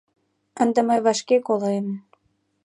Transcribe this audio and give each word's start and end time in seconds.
Ынде 0.61 0.81
мый 0.87 0.99
вашке 1.05 1.37
колем; 1.47 1.87